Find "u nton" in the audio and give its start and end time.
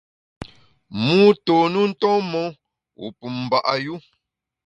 1.81-2.17